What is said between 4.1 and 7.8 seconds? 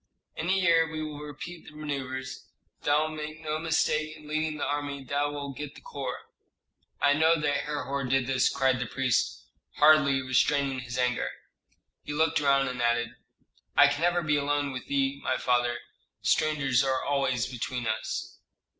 in leading the army thou wilt get the corps." "I know that